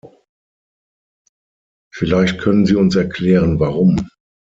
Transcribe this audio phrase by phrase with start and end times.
[1.93, 4.09] Vielleicht können Sie uns erklären, warum.